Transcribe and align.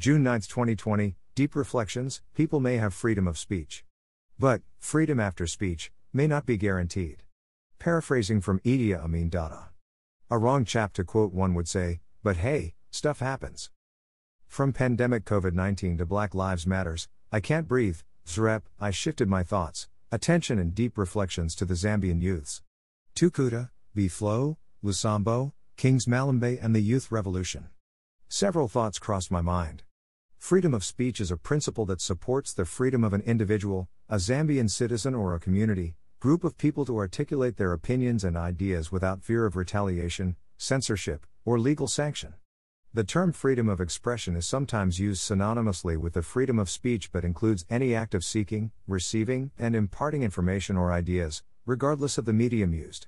June 0.00 0.22
9, 0.22 0.40
2020, 0.40 1.14
Deep 1.34 1.54
Reflections 1.54 2.22
People 2.34 2.58
may 2.58 2.78
have 2.78 2.94
freedom 2.94 3.28
of 3.28 3.36
speech. 3.36 3.84
But, 4.38 4.62
freedom 4.78 5.20
after 5.20 5.46
speech, 5.46 5.92
may 6.10 6.26
not 6.26 6.46
be 6.46 6.56
guaranteed. 6.56 7.22
Paraphrasing 7.78 8.40
from 8.40 8.60
Idi 8.60 8.98
Amin 8.98 9.28
Dada. 9.28 9.68
A 10.30 10.38
wrong 10.38 10.64
chap 10.64 10.94
to 10.94 11.04
quote 11.04 11.34
one 11.34 11.52
would 11.52 11.68
say, 11.68 12.00
but 12.22 12.38
hey, 12.38 12.72
stuff 12.90 13.18
happens. 13.18 13.68
From 14.46 14.72
pandemic 14.72 15.26
COVID 15.26 15.52
19 15.52 15.98
to 15.98 16.06
Black 16.06 16.34
Lives 16.34 16.66
Matters, 16.66 17.06
I 17.30 17.40
can't 17.40 17.68
breathe, 17.68 17.98
Zrep, 18.26 18.62
I 18.80 18.90
shifted 18.90 19.28
my 19.28 19.42
thoughts, 19.42 19.86
attention, 20.10 20.58
and 20.58 20.74
deep 20.74 20.96
reflections 20.96 21.54
to 21.56 21.66
the 21.66 21.74
Zambian 21.74 22.22
youths. 22.22 22.62
Tukuta, 23.14 23.68
B. 23.94 24.08
Flow, 24.08 24.56
Lusambo, 24.82 25.52
Kings 25.76 26.06
Malambe, 26.06 26.58
and 26.64 26.74
the 26.74 26.80
Youth 26.80 27.12
Revolution. 27.12 27.68
Several 28.30 28.66
thoughts 28.66 28.98
crossed 28.98 29.30
my 29.30 29.42
mind. 29.42 29.82
Freedom 30.40 30.72
of 30.74 30.82
speech 30.82 31.20
is 31.20 31.30
a 31.30 31.36
principle 31.36 31.86
that 31.86 32.00
supports 32.00 32.52
the 32.52 32.64
freedom 32.64 33.04
of 33.04 33.12
an 33.12 33.20
individual, 33.20 33.88
a 34.08 34.16
Zambian 34.16 34.68
citizen, 34.68 35.14
or 35.14 35.32
a 35.32 35.38
community, 35.38 35.94
group 36.18 36.42
of 36.42 36.56
people 36.56 36.84
to 36.86 36.96
articulate 36.96 37.56
their 37.56 37.72
opinions 37.72 38.24
and 38.24 38.36
ideas 38.36 38.90
without 38.90 39.22
fear 39.22 39.44
of 39.44 39.54
retaliation, 39.54 40.34
censorship, 40.56 41.24
or 41.44 41.60
legal 41.60 41.86
sanction. 41.86 42.34
The 42.92 43.04
term 43.04 43.32
freedom 43.32 43.68
of 43.68 43.80
expression 43.80 44.34
is 44.34 44.46
sometimes 44.46 44.98
used 44.98 45.22
synonymously 45.22 45.96
with 45.98 46.14
the 46.14 46.22
freedom 46.22 46.58
of 46.58 46.70
speech 46.70 47.12
but 47.12 47.24
includes 47.24 47.66
any 47.70 47.94
act 47.94 48.14
of 48.14 48.24
seeking, 48.24 48.72
receiving, 48.88 49.52
and 49.58 49.76
imparting 49.76 50.22
information 50.24 50.76
or 50.76 50.90
ideas, 50.90 51.44
regardless 51.64 52.18
of 52.18 52.24
the 52.24 52.32
medium 52.32 52.72
used. 52.72 53.06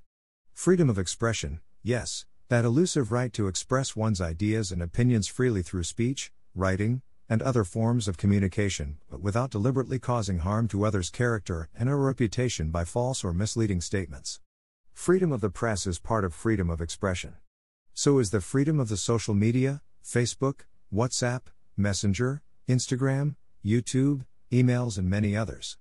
Freedom 0.52 0.88
of 0.88 0.98
expression, 0.98 1.60
yes, 1.82 2.26
that 2.50 2.66
elusive 2.66 3.10
right 3.10 3.32
to 3.32 3.48
express 3.48 3.96
one's 3.96 4.20
ideas 4.20 4.70
and 4.70 4.82
opinions 4.82 5.26
freely 5.26 5.62
through 5.62 5.82
speech, 5.82 6.30
writing, 6.54 7.00
and 7.28 7.42
other 7.42 7.64
forms 7.64 8.08
of 8.08 8.16
communication, 8.16 8.98
but 9.10 9.20
without 9.20 9.50
deliberately 9.50 9.98
causing 9.98 10.38
harm 10.38 10.68
to 10.68 10.84
others' 10.84 11.10
character 11.10 11.68
and 11.74 11.88
a 11.88 11.94
reputation 11.94 12.70
by 12.70 12.84
false 12.84 13.24
or 13.24 13.32
misleading 13.32 13.80
statements. 13.80 14.40
Freedom 14.92 15.32
of 15.32 15.40
the 15.40 15.50
press 15.50 15.86
is 15.86 15.98
part 15.98 16.24
of 16.24 16.34
freedom 16.34 16.68
of 16.68 16.80
expression. 16.80 17.34
So 17.94 18.18
is 18.18 18.30
the 18.30 18.40
freedom 18.40 18.78
of 18.78 18.88
the 18.88 18.96
social 18.96 19.34
media, 19.34 19.82
Facebook, 20.04 20.60
WhatsApp, 20.92 21.42
Messenger, 21.76 22.42
Instagram, 22.68 23.36
YouTube, 23.64 24.24
emails, 24.50 24.98
and 24.98 25.08
many 25.08 25.36
others. 25.36 25.78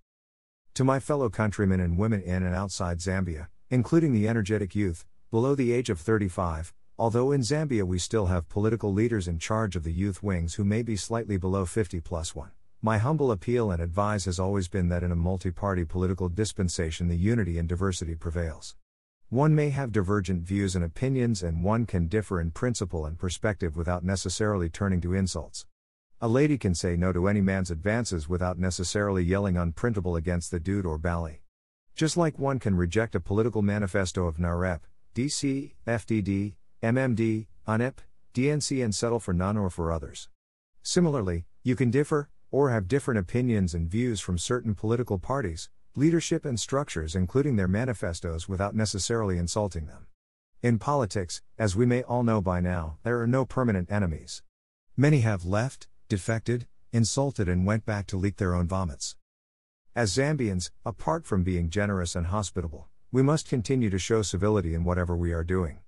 To 0.76 0.84
my 0.84 1.00
fellow 1.00 1.30
countrymen 1.30 1.80
and 1.80 1.98
women 1.98 2.22
in 2.22 2.44
and 2.44 2.56
outside 2.56 3.00
Zambia, 3.00 3.48
including 3.70 4.14
the 4.14 4.28
energetic 4.28 4.74
youth, 4.74 5.06
below 5.30 5.56
the 5.56 5.74
age 5.74 5.90
of 5.90 6.00
35, 6.00 6.74
although 6.98 7.32
in 7.32 7.42
Zambia 7.42 7.84
we 7.84 7.98
still 7.98 8.28
have 8.28 8.50
political 8.50 8.94
leaders 8.94 9.28
in 9.28 9.40
charge 9.40 9.76
of 9.76 9.84
the 9.84 9.94
youth 9.94 10.22
wings 10.22 10.56
who 10.56 10.64
may 10.64 10.82
be 10.82 10.96
slightly 10.96 11.38
below 11.38 11.66
50 11.66 12.00
plus 12.00 12.36
1. 12.36 12.52
My 12.82 12.98
humble 12.98 13.32
appeal 13.32 13.70
and 13.70 13.82
advice 13.82 14.26
has 14.26 14.40
always 14.40 14.68
been 14.68 14.90
that 14.90 15.04
in 15.04 15.12
a 15.12 15.16
multi 15.16 15.52
party 15.52 15.86
political 15.86 16.30
dispensation 16.30 17.08
the 17.08 17.16
unity 17.16 17.58
and 17.58 17.70
diversity 17.70 18.16
prevails. 18.16 18.76
One 19.30 19.56
may 19.56 19.70
have 19.70 19.92
divergent 19.92 20.44
views 20.44 20.76
and 20.76 20.84
opinions, 20.84 21.42
and 21.42 21.64
one 21.64 21.86
can 21.86 22.08
differ 22.08 22.42
in 22.42 22.52
principle 22.52 23.06
and 23.06 23.18
perspective 23.18 23.78
without 23.78 24.04
necessarily 24.04 24.68
turning 24.68 25.00
to 25.02 25.14
insults. 25.14 25.66
A 26.20 26.28
lady 26.28 26.58
can 26.58 26.76
say 26.76 26.98
no 26.98 27.14
to 27.14 27.28
any 27.28 27.40
man's 27.40 27.72
advances 27.72 28.28
without 28.28 28.60
necessarily 28.60 29.24
yelling 29.24 29.56
unprintable 29.56 30.18
against 30.18 30.52
the 30.52 30.60
dude 30.60 30.86
or 30.86 30.98
bally. 30.98 31.44
Just 31.96 32.18
like 32.18 32.38
one 32.38 32.60
can 32.60 32.76
reject 32.76 33.16
a 33.16 33.20
political 33.20 33.62
manifesto 33.62 34.28
of 34.28 34.38
NAREP, 34.38 34.82
DC, 35.16 35.76
FDD, 35.88 36.56
MMD, 36.84 37.46
UNIP, 37.68 37.98
DNC 38.34 38.84
and 38.84 38.96
settle 38.96 39.20
for 39.20 39.34
none 39.34 39.56
or 39.56 39.70
for 39.70 39.92
others. 39.92 40.30
Similarly, 40.82 41.46
you 41.62 41.76
can 41.76 41.92
differ, 41.92 42.30
or 42.50 42.72
have 42.72 42.88
different 42.88 43.20
opinions 43.20 43.76
and 43.76 43.88
views 43.88 44.20
from 44.20 44.40
certain 44.40 44.74
political 44.74 45.20
parties, 45.20 45.70
leadership 45.96 46.44
and 46.44 46.60
structures, 46.60 47.16
including 47.16 47.56
their 47.56 47.68
manifestos, 47.68 48.50
without 48.50 48.74
necessarily 48.74 49.38
insulting 49.38 49.86
them. 49.86 50.08
In 50.64 50.80
politics, 50.80 51.44
as 51.60 51.76
we 51.76 51.86
may 51.86 52.02
all 52.02 52.24
know 52.24 52.42
by 52.42 52.60
now, 52.62 52.98
there 53.04 53.20
are 53.22 53.28
no 53.28 53.46
permanent 53.46 53.92
enemies. 53.92 54.42
Many 54.98 55.20
have 55.20 55.46
left, 55.46 55.88
defected, 56.10 56.66
insulted, 56.92 57.48
and 57.48 57.66
went 57.66 57.86
back 57.86 58.08
to 58.08 58.18
leak 58.18 58.38
their 58.38 58.56
own 58.56 58.68
vomits. 58.68 59.16
As 59.96 60.12
Zambians, 60.12 60.72
apart 60.84 61.26
from 61.26 61.44
being 61.44 61.70
generous 61.70 62.16
and 62.16 62.28
hospitable, 62.28 62.90
we 63.12 63.22
must 63.22 63.48
continue 63.48 63.92
to 63.92 64.00
show 64.00 64.24
civility 64.24 64.74
in 64.74 64.84
whatever 64.84 65.16
we 65.16 65.32
are 65.32 65.44
doing. 65.44 65.80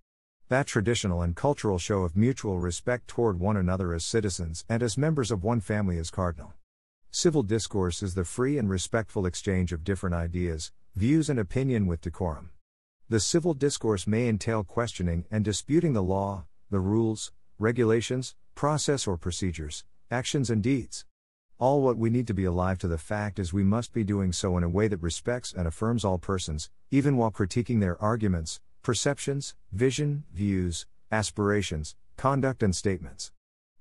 That 0.50 0.68
traditional 0.68 1.22
and 1.22 1.36
cultural 1.36 1.80
show 1.80 2.04
of 2.04 2.18
mutual 2.18 2.60
respect 2.60 3.08
toward 3.08 3.40
one 3.40 3.56
another 3.56 3.94
as 3.94 4.04
citizens 4.04 4.66
and 4.68 4.84
as 4.84 4.98
members 4.98 5.32
of 5.32 5.42
one 5.42 5.62
family 5.62 5.98
is 5.98 6.12
cardinal. 6.12 6.54
Civil 7.12 7.44
discourse 7.44 8.04
is 8.04 8.14
the 8.14 8.26
free 8.26 8.58
and 8.58 8.70
respectful 8.70 9.26
exchange 9.26 9.72
of 9.72 9.86
different 9.86 10.16
ideas, 10.16 10.74
views, 10.96 11.30
and 11.30 11.40
opinion 11.40 11.88
with 11.88 12.02
decorum. 12.02 12.50
The 13.08 13.22
civil 13.22 13.54
discourse 13.54 14.06
may 14.06 14.28
entail 14.28 14.66
questioning 14.66 15.26
and 15.32 15.46
disputing 15.46 15.94
the 15.94 16.04
law, 16.04 16.44
the 16.70 16.82
rules, 16.82 17.32
regulations, 17.58 18.36
process 18.54 19.08
or 19.08 19.16
procedures, 19.16 19.86
actions 20.12 20.50
and 20.50 20.62
deeds. 20.62 21.06
All 21.58 21.82
what 21.82 21.98
we 21.98 22.10
need 22.10 22.28
to 22.28 22.34
be 22.34 22.44
alive 22.44 22.80
to 22.80 22.90
the 22.90 22.98
fact 22.98 23.40
is 23.40 23.54
we 23.54 23.64
must 23.64 23.94
be 23.94 24.04
doing 24.04 24.34
so 24.34 24.58
in 24.58 24.64
a 24.64 24.70
way 24.70 24.90
that 24.90 25.02
respects 25.02 25.54
and 25.54 25.68
affirms 25.68 26.04
all 26.04 26.18
persons, 26.18 26.70
even 26.92 27.16
while 27.16 27.32
critiquing 27.32 27.80
their 27.80 28.00
arguments, 28.02 28.60
perceptions, 28.84 29.56
vision, 29.72 30.26
views, 30.34 30.86
aspirations, 31.12 31.96
conduct, 32.18 32.62
and 32.62 32.76
statements. 32.76 33.32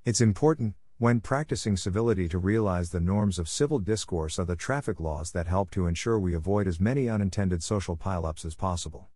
It's 0.05 0.21
important, 0.21 0.75
when 0.99 1.21
practicing 1.21 1.77
civility 1.77 2.29
to 2.29 2.39
realize 2.39 2.91
the 2.91 3.01
norms 3.01 3.41
of 3.41 3.49
civil 3.49 3.81
discourse 3.81 4.39
are 4.39 4.45
the 4.45 4.55
traffic 4.55 5.01
laws 5.01 5.33
that 5.33 5.49
help 5.49 5.73
to 5.73 5.87
ensure 5.89 6.19
we 6.19 6.35
avoid 6.35 6.69
as 6.69 6.81
many 6.81 7.09
unintended 7.09 7.63
social 7.63 7.97
pileups 7.97 8.45
as 8.45 8.55
possible. 8.55 9.09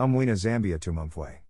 Umwina 0.00 0.32
Zambia 0.32 0.78
Tumumfwe. 0.78 1.40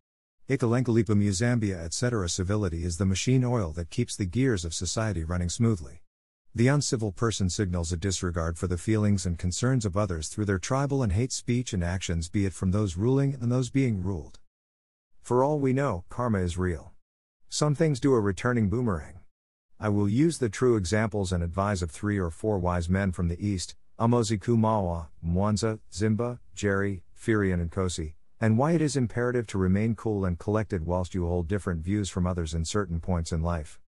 Ikalenkalipum 0.48 1.22
Zambia 1.28 1.84
etc. 1.84 2.28
Civility 2.28 2.84
is 2.84 2.98
the 2.98 3.06
machine 3.06 3.44
oil 3.44 3.70
that 3.72 3.90
keeps 3.90 4.16
the 4.16 4.26
gears 4.26 4.64
of 4.64 4.74
society 4.74 5.22
running 5.22 5.48
smoothly. 5.48 6.02
The 6.56 6.68
uncivil 6.68 7.12
person 7.12 7.50
signals 7.50 7.92
a 7.92 7.98
disregard 7.98 8.56
for 8.56 8.66
the 8.66 8.78
feelings 8.78 9.26
and 9.26 9.38
concerns 9.38 9.84
of 9.84 9.94
others 9.94 10.28
through 10.28 10.46
their 10.46 10.58
tribal 10.58 11.02
and 11.02 11.12
hate 11.12 11.30
speech 11.30 11.74
and 11.74 11.84
actions, 11.84 12.30
be 12.30 12.46
it 12.46 12.54
from 12.54 12.70
those 12.70 12.96
ruling 12.96 13.36
and 13.38 13.52
those 13.52 13.68
being 13.68 14.02
ruled. 14.02 14.38
For 15.20 15.44
all 15.44 15.58
we 15.58 15.74
know, 15.74 16.06
karma 16.08 16.38
is 16.38 16.56
real. 16.56 16.94
Some 17.50 17.74
things 17.74 18.00
do 18.00 18.14
a 18.14 18.20
returning 18.22 18.70
boomerang. 18.70 19.20
I 19.78 19.90
will 19.90 20.08
use 20.08 20.38
the 20.38 20.48
true 20.48 20.76
examples 20.76 21.30
and 21.30 21.44
advise 21.44 21.82
of 21.82 21.90
three 21.90 22.16
or 22.18 22.30
four 22.30 22.58
wise 22.58 22.88
men 22.88 23.12
from 23.12 23.28
the 23.28 23.46
East, 23.46 23.74
Amoziku 24.00 24.56
Mawa, 24.56 25.08
Mwanza, 25.22 25.80
Zimba, 25.92 26.38
Jere, 26.54 27.02
Firian 27.14 27.60
and 27.60 27.70
Kosi, 27.70 28.14
and 28.40 28.56
why 28.56 28.72
it 28.72 28.80
is 28.80 28.96
imperative 28.96 29.46
to 29.48 29.58
remain 29.58 29.94
cool 29.94 30.24
and 30.24 30.38
collected 30.38 30.86
whilst 30.86 31.12
you 31.12 31.26
hold 31.26 31.48
different 31.48 31.84
views 31.84 32.08
from 32.08 32.26
others 32.26 32.54
in 32.54 32.64
certain 32.64 32.98
points 32.98 33.30
in 33.30 33.42
life. 33.42 33.78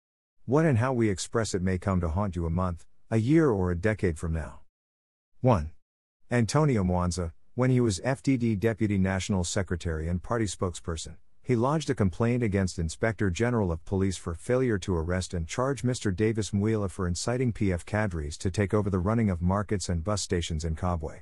What 0.48 0.64
and 0.64 0.78
how 0.78 0.94
we 0.94 1.10
express 1.10 1.52
it 1.52 1.60
may 1.60 1.76
come 1.76 2.00
to 2.00 2.08
haunt 2.08 2.34
you 2.34 2.46
a 2.46 2.50
month, 2.50 2.86
a 3.10 3.18
year, 3.18 3.50
or 3.50 3.70
a 3.70 3.76
decade 3.76 4.18
from 4.18 4.32
now. 4.32 4.60
1. 5.42 5.72
Antonio 6.30 6.82
Mwanza, 6.82 7.32
when 7.54 7.68
he 7.68 7.80
was 7.80 8.00
FDD 8.00 8.58
Deputy 8.58 8.96
National 8.96 9.44
Secretary 9.44 10.08
and 10.08 10.22
Party 10.22 10.46
spokesperson, 10.46 11.16
he 11.42 11.54
lodged 11.54 11.90
a 11.90 11.94
complaint 11.94 12.42
against 12.42 12.78
Inspector 12.78 13.28
General 13.28 13.70
of 13.70 13.84
Police 13.84 14.16
for 14.16 14.32
failure 14.32 14.78
to 14.78 14.96
arrest 14.96 15.34
and 15.34 15.46
charge 15.46 15.82
Mr. 15.82 16.16
Davis 16.16 16.52
Mwila 16.52 16.90
for 16.90 17.06
inciting 17.06 17.52
PF 17.52 17.84
cadres 17.84 18.38
to 18.38 18.50
take 18.50 18.72
over 18.72 18.88
the 18.88 18.98
running 18.98 19.28
of 19.28 19.42
markets 19.42 19.90
and 19.90 20.02
bus 20.02 20.22
stations 20.22 20.64
in 20.64 20.74
Kabwe. 20.74 21.20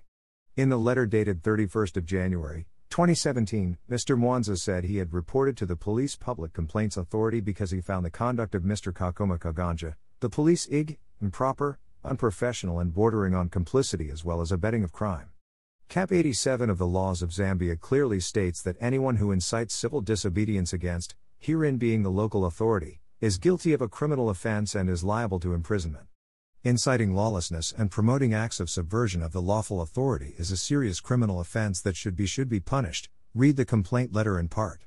In 0.55 0.69
the 0.69 0.79
letter 0.79 1.05
dated 1.05 1.43
31st 1.43 1.97
of 1.97 2.07
January, 2.07 2.67
2017, 2.91 3.79
Mr. 3.91 4.19
Mwanza 4.19 4.57
said 4.57 4.85
he 4.85 4.99
had 4.99 5.13
reported 5.13 5.57
to 5.57 5.67
the 5.67 5.77
Police 5.77 6.17
Public 6.17 6.53
Complaints 6.53 6.97
Authority 6.97 7.41
because 7.41 7.71
he 7.71 7.81
found 7.81 8.05
the 8.05 8.11
conduct 8.11 8.55
of 8.55 8.63
Mr. 8.63 8.93
Kakoma 8.93 9.39
Kanganja, 9.39 9.95
the 10.21 10.31
police 10.31 10.67
IG, 10.67 10.99
improper, 11.21 11.78
unprofessional, 12.05 12.78
and 12.78 12.95
bordering 12.95 13.34
on 13.34 13.49
complicity 13.49 14.10
as 14.10 14.25
well 14.25 14.41
as 14.41 14.53
abetting 14.53 14.84
of 14.84 14.93
crime. 14.93 15.28
Cap 15.89 16.10
87 16.10 16.69
of 16.69 16.78
the 16.78 16.87
laws 16.87 17.22
of 17.22 17.31
Zambia 17.31 17.78
clearly 17.78 18.19
states 18.19 18.63
that 18.63 18.77
anyone 18.81 19.16
who 19.16 19.31
incites 19.31 19.75
civil 19.75 20.01
disobedience 20.01 20.72
against, 20.72 21.15
herein 21.39 21.77
being 21.77 22.03
the 22.03 22.10
local 22.10 22.45
authority, 22.45 23.01
is 23.21 23.39
guilty 23.39 23.72
of 23.72 23.81
a 23.81 23.89
criminal 23.89 24.28
offense 24.28 24.75
and 24.75 24.91
is 24.91 25.05
liable 25.05 25.39
to 25.41 25.55
imprisonment. 25.55 26.07
Inciting 26.65 27.15
lawlessness 27.15 27.73
and 27.77 27.91
promoting 27.91 28.35
acts 28.35 28.59
of 28.59 28.71
subversion 28.71 29.23
of 29.23 29.33
the 29.33 29.43
lawful 29.43 29.81
authority 29.81 30.35
is 30.37 30.51
a 30.51 30.57
serious 30.57 31.01
criminal 31.01 31.41
offense 31.41 31.81
that 31.83 31.97
should 31.97 32.17
be 32.17 32.27
should 32.27 32.49
be 32.49 32.61
punished. 32.61 33.09
Read 33.35 33.57
the 33.57 33.65
complaint 33.65 34.13
letter 34.13 34.39
in 34.39 34.49
part. 34.49 34.87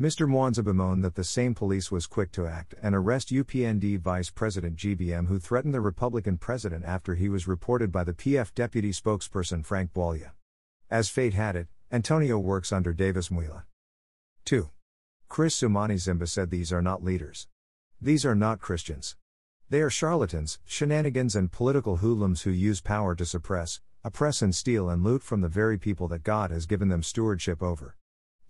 Mr. 0.00 0.26
Mwanza 0.26 0.64
bemoaned 0.64 1.04
that 1.04 1.14
the 1.14 1.22
same 1.22 1.54
police 1.54 1.92
was 1.92 2.08
quick 2.08 2.32
to 2.32 2.46
act 2.46 2.74
and 2.82 2.94
arrest 2.94 3.28
UPND 3.28 4.00
Vice 4.00 4.30
President 4.30 4.74
GBM 4.74 5.28
who 5.28 5.38
threatened 5.38 5.74
the 5.74 5.80
Republican 5.80 6.38
president 6.38 6.84
after 6.84 7.14
he 7.14 7.28
was 7.28 7.46
reported 7.46 7.92
by 7.92 8.02
the 8.02 8.14
PF 8.14 8.52
deputy 8.54 8.90
spokesperson 8.90 9.64
Frank 9.64 9.92
Bwalya. 9.92 10.32
As 10.90 11.08
fate 11.08 11.34
had 11.34 11.54
it, 11.54 11.68
Antonio 11.92 12.38
works 12.38 12.72
under 12.72 12.92
Davis 12.92 13.28
Mwila. 13.28 13.62
2. 14.44 14.70
Chris 15.28 15.60
Zumani 15.60 15.94
Zimba 15.94 16.28
said 16.28 16.50
these 16.50 16.72
are 16.72 16.82
not 16.82 17.04
leaders. 17.04 17.46
These 18.00 18.26
are 18.26 18.34
not 18.34 18.60
Christians. 18.60 19.16
They 19.72 19.80
are 19.80 19.88
charlatans, 19.88 20.58
shenanigans, 20.66 21.34
and 21.34 21.50
political 21.50 21.96
hoodlums 21.96 22.42
who 22.42 22.50
use 22.50 22.82
power 22.82 23.14
to 23.14 23.24
suppress, 23.24 23.80
oppress, 24.04 24.42
and 24.42 24.54
steal 24.54 24.90
and 24.90 25.02
loot 25.02 25.22
from 25.22 25.40
the 25.40 25.48
very 25.48 25.78
people 25.78 26.08
that 26.08 26.24
God 26.24 26.50
has 26.50 26.66
given 26.66 26.88
them 26.88 27.02
stewardship 27.02 27.62
over. 27.62 27.96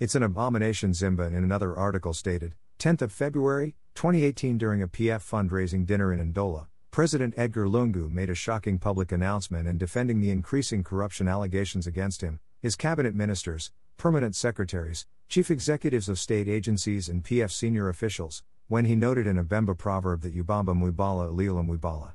It's 0.01 0.17
an 0.17 0.25
abomination, 0.25 0.91
Zimba 0.91 1.29
in 1.29 1.45
another 1.45 1.77
article 1.77 2.13
stated, 2.13 2.57
10th 2.81 3.03
of 3.03 3.13
February, 3.13 3.77
2018 3.95 4.59
during 4.59 4.83
a 4.83 4.89
PF 4.89 5.21
fundraising 5.21 5.87
dinner 5.87 6.13
in 6.13 6.33
Ndola, 6.33 6.67
President 6.91 7.35
Edgar 7.37 7.69
Lungu 7.69 8.11
made 8.11 8.29
a 8.29 8.35
shocking 8.35 8.81
public 8.81 9.13
announcement 9.13 9.69
in 9.69 9.79
defending 9.79 10.21
the 10.21 10.31
increasing 10.31 10.83
corruption 10.83 11.29
allegations 11.29 11.87
against 11.87 12.23
him, 12.23 12.41
his 12.61 12.75
cabinet 12.75 13.15
ministers, 13.15 13.71
permanent 13.97 14.35
secretaries, 14.35 15.07
chief 15.29 15.53
executives 15.53 16.09
of 16.09 16.19
state 16.19 16.49
agencies 16.49 17.09
and 17.09 17.23
PF 17.23 17.53
senior 17.53 17.89
officials, 17.89 18.43
when 18.69 18.85
he 18.85 18.95
noted 18.95 19.27
in 19.27 19.39
a 19.39 19.45
Bemba 19.45 19.77
proverb 19.77 20.23
that 20.23 20.35
Ubamba 20.35 20.75
Mwibala 20.75 21.31
Alila 21.31 21.67
Mwibala. 21.67 22.13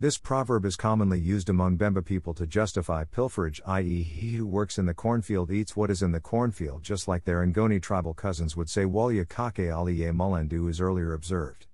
This 0.00 0.16
proverb 0.16 0.64
is 0.64 0.76
commonly 0.76 1.20
used 1.20 1.50
among 1.50 1.76
Bemba 1.76 2.02
people 2.02 2.32
to 2.32 2.46
justify 2.46 3.04
pilferage, 3.04 3.60
i.e., 3.66 4.02
he 4.02 4.32
who 4.36 4.46
works 4.46 4.78
in 4.78 4.86
the 4.86 4.94
cornfield 4.94 5.50
eats 5.50 5.76
what 5.76 5.90
is 5.90 6.00
in 6.00 6.12
the 6.12 6.20
cornfield, 6.20 6.82
just 6.82 7.06
like 7.06 7.24
their 7.24 7.44
Ngoni 7.44 7.82
tribal 7.82 8.14
cousins 8.14 8.56
would 8.56 8.70
say 8.70 8.86
Walya 8.86 9.28
Kake 9.28 9.70
Ali 9.70 9.96
Ye 9.96 10.06
Mulandu 10.06 10.70
is 10.70 10.80
earlier 10.80 11.12
observed. 11.12 11.66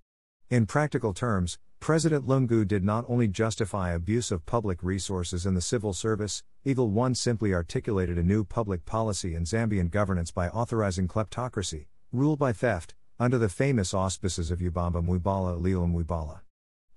In 0.51 0.67
practical 0.67 1.15
terms, 1.15 1.61
President 1.79 2.27
Lungu 2.27 2.67
did 2.67 2.83
not 2.83 3.05
only 3.07 3.29
justify 3.29 3.93
abuse 3.93 4.33
of 4.33 4.45
public 4.45 4.83
resources 4.83 5.47
in 5.47 5.55
the 5.55 5.61
civil 5.61 5.93
service, 5.93 6.43
Eagle 6.65 6.91
One 6.91 7.15
simply 7.15 7.55
articulated 7.55 8.19
a 8.19 8.25
new 8.25 8.43
public 8.43 8.85
policy 8.85 9.37
in 9.37 9.45
Zambian 9.45 9.89
governance 9.89 10.33
by 10.33 10.49
authorizing 10.49 11.07
kleptocracy, 11.07 11.87
rule 12.11 12.37
by 12.37 12.53
theft, 12.53 12.96
under 13.19 13.39
the 13.39 13.49
famous 13.49 13.95
auspices 13.95 14.51
of 14.51 14.59
Ubamba 14.59 15.03
Mwibala 15.03 15.61
Lila 15.61 15.87
Mwibala. 15.87 16.41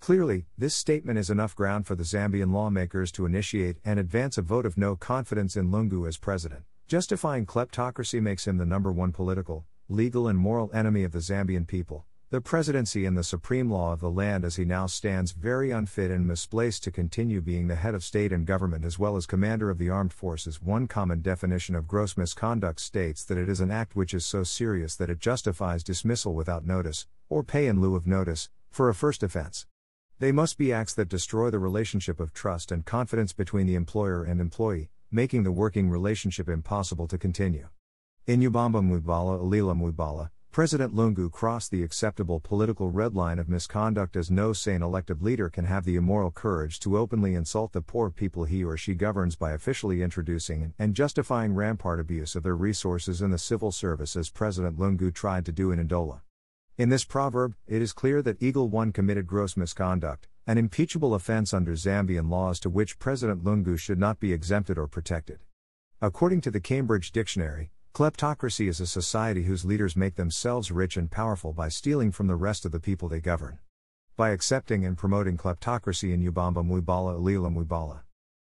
Clearly, 0.02 0.48
this 0.58 0.76
statement 0.76 1.18
is 1.18 1.30
enough 1.30 1.56
ground 1.56 1.88
for 1.88 1.96
the 1.96 2.04
Zambian 2.04 2.52
lawmakers 2.52 3.12
to 3.14 3.26
initiate 3.26 3.78
and 3.86 4.00
advance 4.00 4.38
a 4.38 4.42
vote 4.42 4.66
of 4.66 4.78
no 4.78 4.96
confidence 4.96 5.56
in 5.56 5.72
Lungu 5.72 6.08
as 6.08 6.18
president. 6.18 6.64
Justifying 6.88 7.46
kleptocracy 7.46 8.22
makes 8.22 8.48
him 8.48 8.58
the 8.58 8.66
number 8.66 8.92
one 8.92 9.12
political, 9.12 9.66
legal, 9.88 10.28
and 10.28 10.38
moral 10.38 10.70
enemy 10.74 11.04
of 11.04 11.12
the 11.12 11.20
Zambian 11.20 11.66
people, 11.66 12.06
the 12.32 12.40
presidency 12.40 13.08
and 13.08 13.18
the 13.18 13.24
supreme 13.24 13.72
law 13.72 13.92
of 13.92 14.02
the 14.02 14.10
land 14.10 14.46
as 14.46 14.56
he 14.56 14.64
now 14.64 14.86
stands 14.86 15.32
very 15.32 15.72
unfit 15.72 16.12
and 16.12 16.28
misplaced 16.28 16.84
to 16.84 16.92
continue 16.92 17.42
being 17.42 17.68
the 17.68 17.76
head 17.76 17.96
of 17.96 18.04
state 18.04 18.32
and 18.32 18.46
government 18.46 18.86
as 18.86 19.00
well 19.00 19.18
as 19.18 19.26
commander 19.26 19.72
of 19.72 19.80
the 19.80 19.90
armed 19.90 20.14
forces. 20.14 20.62
One 20.62 20.86
common 20.88 21.22
definition 21.22 21.74
of 21.74 21.88
gross 21.88 22.16
misconduct 22.18 22.82
states 22.82 23.24
that 23.26 23.40
it 23.40 23.50
is 23.50 23.62
an 23.62 23.72
act 23.72 23.96
which 23.96 24.14
is 24.14 24.28
so 24.28 24.44
serious 24.44 24.96
that 24.98 25.10
it 25.10 25.20
justifies 25.20 25.84
dismissal 25.84 26.36
without 26.36 26.68
notice, 26.68 27.08
or 27.30 27.44
pay 27.44 27.66
in 27.66 27.82
lieu 27.82 27.96
of 27.96 28.06
notice, 28.06 28.50
for 28.70 28.90
a 28.90 28.94
first 28.94 29.24
offense. 29.24 29.66
They 30.20 30.32
must 30.32 30.60
be 30.60 30.72
acts 30.72 30.94
that 30.94 31.10
destroy 31.10 31.50
the 31.50 31.58
relationship 31.58 32.20
of 32.20 32.32
trust 32.32 32.72
and 32.72 32.86
confidence 32.86 33.34
between 33.34 33.66
the 33.66 33.74
employer 33.74 34.24
and 34.24 34.40
employee, 34.40 34.92
making 35.10 35.42
the 35.42 35.52
working 35.52 35.90
relationship 35.90 36.48
impossible 36.48 37.08
to 37.08 37.18
continue. 37.18 37.70
In 38.28 38.42
Ubamba 38.42 38.84
Mwibala 38.84 39.40
Alila 39.40 39.76
Mwibala, 39.76 40.30
President 40.52 40.96
Lungu 40.96 41.32
crossed 41.32 41.70
the 41.70 41.84
acceptable 41.84 42.40
political 42.40 42.90
red 42.90 43.14
line 43.14 43.38
of 43.38 43.48
misconduct 43.48 44.16
as 44.16 44.32
no 44.32 44.52
sane 44.52 44.82
elected 44.82 45.22
leader 45.22 45.48
can 45.48 45.66
have 45.66 45.86
the 45.86 45.96
immoral 45.96 46.32
courage 46.32 46.80
to 46.80 46.98
openly 46.98 47.36
insult 47.36 47.72
the 47.72 47.84
poor 47.84 48.10
people 48.10 48.46
he 48.46 48.64
or 48.64 48.76
she 48.76 48.96
governs 48.96 49.36
by 49.36 49.52
officially 49.52 50.02
introducing 50.02 50.74
and 50.80 50.96
justifying 50.96 51.54
rampart 51.54 52.00
abuse 52.00 52.36
of 52.36 52.42
their 52.42 52.56
resources 52.56 53.22
in 53.22 53.30
the 53.30 53.38
civil 53.38 53.72
service 53.72 54.16
as 54.16 54.32
President 54.32 54.80
Lungu 54.80 55.14
tried 55.14 55.46
to 55.46 55.52
do 55.52 55.72
in 55.72 55.88
Ndola. 55.88 56.22
In 56.78 56.90
this 56.90 57.06
proverb, 57.06 57.54
it 57.68 57.84
is 57.84 57.94
clear 57.94 58.24
that 58.24 58.42
Eagle 58.42 58.70
One 58.70 58.92
committed 58.92 59.28
gross 59.28 59.56
misconduct, 59.56 60.28
an 60.48 60.58
impeachable 60.58 61.14
offense 61.14 61.54
under 61.54 61.74
Zambian 61.74 62.28
laws 62.28 62.60
to 62.62 62.72
which 62.72 62.98
President 62.98 63.44
Lungu 63.44 63.78
should 63.78 64.00
not 64.00 64.20
be 64.20 64.34
exempted 64.34 64.80
or 64.80 64.88
protected. 64.88 65.42
According 66.02 66.42
to 66.42 66.50
the 66.50 66.60
Cambridge 66.60 67.12
Dictionary, 67.12 67.72
Kleptocracy 68.00 68.70
is 68.70 68.80
a 68.80 68.88
society 68.88 69.44
whose 69.44 69.66
leaders 69.66 69.98
make 69.98 70.16
themselves 70.16 70.72
rich 70.72 70.96
and 70.96 71.12
powerful 71.12 71.52
by 71.52 71.68
stealing 71.68 72.14
from 72.14 72.28
the 72.28 72.36
rest 72.38 72.64
of 72.64 72.72
the 72.72 72.80
people 72.80 73.10
they 73.10 73.20
govern. 73.20 73.60
By 74.16 74.30
accepting 74.30 74.86
and 74.86 74.98
promoting 74.98 75.36
kleptocracy 75.36 76.14
in 76.14 76.24
Ubamba 76.24 76.66
Mwibala 76.66 77.20
Alila 77.20 77.54
Mwibala. 77.54 78.04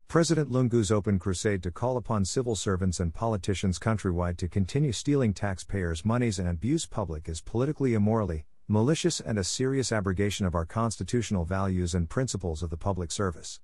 President 0.06 0.50
Lungu's 0.50 0.92
open 0.92 1.18
crusade 1.18 1.62
to 1.62 1.70
call 1.70 1.96
upon 1.96 2.26
civil 2.26 2.56
servants 2.56 3.00
and 3.00 3.14
politicians 3.14 3.78
countrywide 3.78 4.36
to 4.36 4.48
continue 4.48 4.92
stealing 4.92 5.32
taxpayers' 5.32 6.04
monies 6.04 6.38
and 6.38 6.46
abuse 6.46 6.84
public 6.84 7.26
is 7.26 7.40
politically 7.40 7.94
immorally, 7.94 8.44
malicious 8.68 9.18
and 9.18 9.38
a 9.38 9.44
serious 9.44 9.92
abrogation 9.92 10.44
of 10.44 10.54
our 10.54 10.66
constitutional 10.66 11.46
values 11.46 11.94
and 11.94 12.10
principles 12.10 12.62
of 12.62 12.68
the 12.68 12.76
public 12.76 13.10
service. 13.10 13.60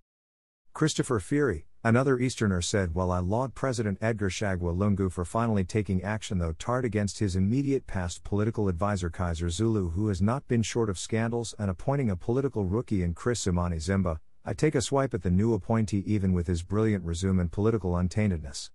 Christopher 0.75 1.21
Phiri, 1.21 1.67
another 1.85 2.19
Easterner 2.19 2.61
said 2.61 2.97
While 2.97 3.12
I 3.12 3.21
laud 3.21 3.55
President 3.55 3.97
Edgar 4.00 4.29
Chagwa 4.29 4.76
Lungu 4.76 5.09
for 5.09 5.25
finally 5.25 5.62
taking 5.62 6.03
action 6.03 6.38
though 6.38 6.50
tarred 6.50 6.85
against 6.85 7.21
his 7.21 7.37
immediate 7.37 7.87
past 7.87 8.25
political 8.25 8.67
advisor 8.67 9.09
Kaiser 9.09 9.50
Zulu 9.50 9.91
who 9.91 10.09
has 10.09 10.21
not 10.21 10.49
been 10.49 10.62
short 10.62 10.91
of 10.91 10.99
scandals 10.99 11.55
and 11.61 11.71
appointing 11.71 12.11
a 12.11 12.17
political 12.17 12.65
rookie 12.65 13.05
in 13.05 13.15
Chris 13.15 13.44
Zumani 13.44 13.76
Zimba, 13.76 14.19
I 14.44 14.53
take 14.53 14.75
a 14.75 14.81
swipe 14.81 15.15
at 15.15 15.23
the 15.23 15.31
new 15.31 15.55
appointee 15.55 16.03
even 16.09 16.32
with 16.32 16.49
his 16.49 16.65
brilliant 16.65 17.05
resume 17.05 17.38
and 17.38 17.53
political 17.53 17.94
untaintedness. 17.94 18.73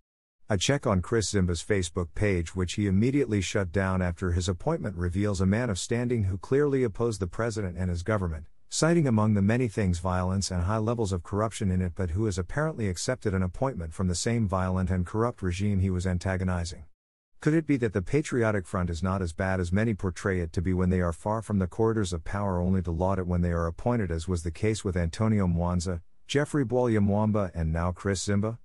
A 0.49 0.57
check 0.57 0.87
on 0.87 1.01
Chris 1.01 1.29
Zimba's 1.29 1.61
Facebook 1.61 2.15
page, 2.15 2.55
which 2.55 2.75
he 2.75 2.87
immediately 2.87 3.41
shut 3.41 3.73
down 3.73 4.01
after 4.01 4.31
his 4.31 4.47
appointment, 4.47 4.95
reveals 4.95 5.41
a 5.41 5.45
man 5.45 5.69
of 5.69 5.77
standing 5.77 6.23
who 6.23 6.37
clearly 6.37 6.83
opposed 6.83 7.19
the 7.19 7.27
president 7.27 7.77
and 7.77 7.89
his 7.89 8.03
government, 8.03 8.45
citing 8.71 9.07
among 9.07 9.33
the 9.33 9.41
many 9.41 9.67
things 9.67 9.97
violence 9.97 10.51
and 10.51 10.63
high 10.63 10.77
levels 10.77 11.11
of 11.11 11.23
corruption 11.23 11.71
in 11.71 11.81
it, 11.81 11.93
but 11.95 12.11
who 12.11 12.25
has 12.25 12.37
apparently 12.37 12.87
accepted 12.87 13.33
an 13.33 13.41
appointment 13.41 13.91
from 13.91 14.07
the 14.07 14.13
same 14.13 14.47
violent 14.47 14.91
and 14.91 15.07
corrupt 15.07 15.41
regime 15.41 15.79
he 15.79 15.89
was 15.89 16.05
antagonizing. 16.05 16.83
Could 17.41 17.55
it 17.55 17.65
be 17.65 17.77
that 17.77 17.93
the 17.93 18.03
Patriotic 18.03 18.67
Front 18.67 18.91
is 18.91 19.01
not 19.01 19.23
as 19.23 19.33
bad 19.33 19.59
as 19.59 19.71
many 19.71 19.95
portray 19.95 20.39
it 20.39 20.53
to 20.53 20.61
be 20.61 20.71
when 20.71 20.91
they 20.91 21.01
are 21.01 21.11
far 21.11 21.41
from 21.41 21.57
the 21.57 21.65
corridors 21.65 22.13
of 22.13 22.23
power 22.23 22.61
only 22.61 22.83
to 22.83 22.91
laud 22.91 23.17
it 23.17 23.25
when 23.25 23.41
they 23.41 23.51
are 23.51 23.65
appointed, 23.65 24.11
as 24.11 24.27
was 24.27 24.43
the 24.43 24.51
case 24.51 24.83
with 24.83 24.95
Antonio 24.95 25.47
Mwanza, 25.47 26.01
Geoffrey 26.27 26.63
Bwalya 26.63 26.99
Mwamba, 26.99 27.49
and 27.55 27.73
now 27.73 27.91
Chris 27.91 28.23
Zimba? 28.23 28.59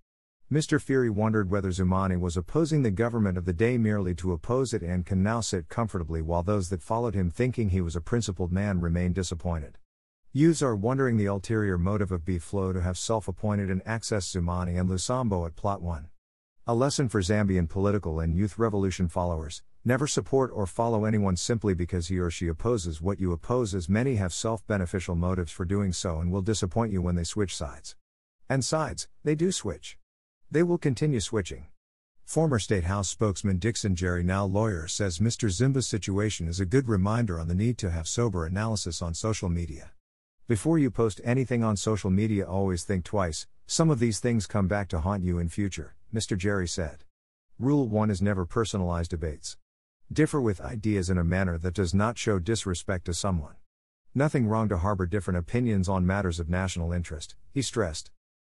Mr. 0.52 0.78
Phiri 0.78 1.08
wondered 1.08 1.50
whether 1.50 1.70
Zumani 1.70 2.20
was 2.20 2.36
opposing 2.36 2.82
the 2.82 2.90
government 2.90 3.38
of 3.38 3.46
the 3.46 3.54
day 3.54 3.78
merely 3.78 4.14
to 4.16 4.32
oppose 4.32 4.74
it 4.74 4.82
and 4.82 5.06
can 5.06 5.22
now 5.22 5.40
sit 5.40 5.70
comfortably 5.70 6.20
while 6.20 6.42
those 6.42 6.68
that 6.68 6.82
followed 6.82 7.14
him 7.14 7.30
thinking 7.30 7.70
he 7.70 7.80
was 7.80 7.96
a 7.96 8.02
principled 8.02 8.52
man 8.52 8.82
remain 8.82 9.14
disappointed. 9.14 9.78
Youths 10.36 10.62
are 10.62 10.74
wondering 10.74 11.16
the 11.16 11.26
ulterior 11.26 11.78
motive 11.78 12.10
of 12.10 12.24
B 12.24 12.40
Flow 12.40 12.72
to 12.72 12.80
have 12.80 12.98
self 12.98 13.28
appointed 13.28 13.70
and 13.70 13.80
access 13.86 14.32
Zumani 14.32 14.76
and 14.80 14.90
Lusambo 14.90 15.46
at 15.46 15.54
Plot 15.54 15.80
1. 15.80 16.08
A 16.66 16.74
lesson 16.74 17.08
for 17.08 17.20
Zambian 17.20 17.68
political 17.68 18.18
and 18.18 18.34
youth 18.34 18.58
revolution 18.58 19.06
followers 19.06 19.62
never 19.84 20.08
support 20.08 20.50
or 20.52 20.66
follow 20.66 21.04
anyone 21.04 21.36
simply 21.36 21.72
because 21.72 22.08
he 22.08 22.18
or 22.18 22.32
she 22.32 22.48
opposes 22.48 23.00
what 23.00 23.20
you 23.20 23.30
oppose, 23.30 23.76
as 23.76 23.88
many 23.88 24.16
have 24.16 24.32
self 24.32 24.66
beneficial 24.66 25.14
motives 25.14 25.52
for 25.52 25.64
doing 25.64 25.92
so 25.92 26.18
and 26.18 26.32
will 26.32 26.42
disappoint 26.42 26.92
you 26.92 27.00
when 27.00 27.14
they 27.14 27.22
switch 27.22 27.54
sides. 27.54 27.94
And 28.48 28.64
sides, 28.64 29.06
they 29.22 29.36
do 29.36 29.52
switch. 29.52 29.98
They 30.50 30.64
will 30.64 30.78
continue 30.78 31.20
switching. 31.20 31.68
Former 32.24 32.58
State 32.58 32.84
House 32.84 33.08
spokesman 33.08 33.58
Dickson 33.58 33.94
Jere, 33.94 34.24
now 34.24 34.44
lawyer, 34.44 34.88
says 34.88 35.20
Mr. 35.20 35.48
Zimba's 35.48 35.86
situation 35.86 36.48
is 36.48 36.58
a 36.58 36.66
good 36.66 36.88
reminder 36.88 37.38
on 37.38 37.46
the 37.46 37.54
need 37.54 37.78
to 37.78 37.92
have 37.92 38.08
sober 38.08 38.44
analysis 38.44 39.00
on 39.00 39.14
social 39.14 39.48
media. 39.48 39.92
Before 40.46 40.78
you 40.78 40.90
post 40.90 41.22
anything 41.24 41.64
on 41.64 41.74
social 41.74 42.10
media, 42.10 42.46
always 42.46 42.84
think 42.84 43.06
twice. 43.06 43.46
Some 43.66 43.88
of 43.88 43.98
these 43.98 44.20
things 44.20 44.46
come 44.46 44.68
back 44.68 44.90
to 44.90 45.00
haunt 45.00 45.24
you 45.24 45.38
in 45.38 45.48
future, 45.48 45.94
Mr. 46.14 46.36
Jere 46.36 46.66
said. 46.66 47.04
Rule 47.58 47.88
1 47.88 48.10
is 48.10 48.20
never 48.20 48.44
personalize 48.44 49.08
debates. 49.08 49.56
Differ 50.12 50.42
with 50.42 50.60
ideas 50.60 51.08
in 51.08 51.16
a 51.16 51.24
manner 51.24 51.56
that 51.56 51.72
does 51.72 51.94
not 51.94 52.18
show 52.18 52.38
disrespect 52.38 53.06
to 53.06 53.14
someone. 53.14 53.54
Nothing 54.14 54.46
wrong 54.46 54.68
to 54.68 54.76
harbor 54.76 55.06
different 55.06 55.38
opinions 55.38 55.88
on 55.88 56.06
matters 56.06 56.38
of 56.38 56.50
national 56.50 56.92
interest, 56.92 57.36
he 57.50 57.62
stressed. 57.62 58.10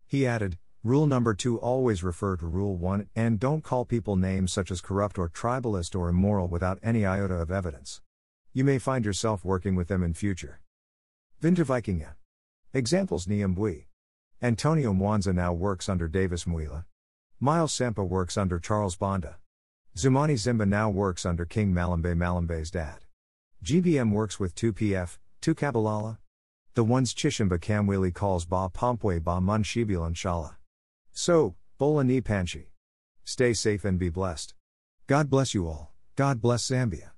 He 0.07 0.27
added, 0.27 0.59
Rule 0.85 1.07
number 1.07 1.33
2 1.33 1.59
always 1.59 2.05
refer 2.05 2.37
to 2.37 2.47
Rule 2.47 2.77
1 2.77 3.09
and 3.17 3.41
don't 3.41 3.65
call 3.65 3.87
people 3.87 4.15
names 4.15 4.53
such 4.53 4.71
as 4.71 4.83
corrupt 4.83 5.19
or 5.19 5.31
tribalist 5.31 5.99
or 5.99 6.11
immoral 6.11 6.49
without 6.49 6.79
any 6.83 7.07
iota 7.07 7.37
of 7.37 7.51
evidence. 7.51 8.03
You 8.53 8.65
may 8.65 8.79
find 8.79 9.07
yourself 9.07 9.43
working 9.43 9.75
with 9.75 9.89
them 9.89 10.03
in 10.03 10.13
future. 10.13 10.61
Vintervikinga. 11.43 12.15
Examples 12.75 13.27
Niambui. 13.27 13.87
Antonio 14.43 14.93
Mwanza 14.93 15.33
now 15.33 15.53
works 15.53 15.89
under 15.89 16.09
Davis 16.09 16.45
Mwila. 16.45 16.85
Miles 17.41 17.73
Sampa 17.73 18.07
works 18.07 18.37
under 18.37 18.59
Charles 18.59 18.97
Banda. 18.97 19.37
Zumani 19.97 20.35
Zimba 20.35 20.67
now 20.67 20.91
works 20.91 21.25
under 21.25 21.45
King 21.45 21.73
Malambe 21.73 22.17
Malambe's 22.17 22.71
dad. 22.73 23.05
GBM 23.65 24.13
works 24.13 24.41
with 24.41 24.55
2PF, 24.57 25.19
2 25.41 25.55
Kabalala. 25.55 26.19
The 26.75 26.85
ones 26.85 27.15
Chishimba 27.15 27.59
Kambwili 27.59 28.13
calls 28.13 28.45
Ba 28.45 28.69
Pompwe 28.69 29.23
Ba 29.23 29.41
Mun 29.41 29.63
Shibilan 29.63 30.15
Shala. 30.15 30.57
So, 31.13 31.55
Bola 31.79 32.03
Ni 32.03 32.21
Panchi. 32.21 32.67
Stay 33.25 33.53
safe 33.53 33.85
and 33.85 33.99
be 33.99 34.09
blessed. 34.09 34.55
God 35.07 35.31
bless 35.31 35.55
you 35.55 35.69
all. 35.69 35.93
God 36.17 36.41
bless 36.41 36.69
Zambia. 36.69 37.11